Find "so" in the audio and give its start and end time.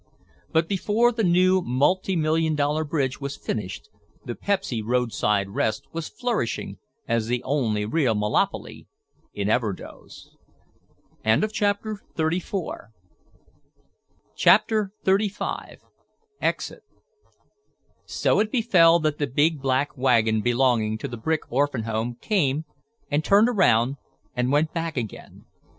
18.05-18.39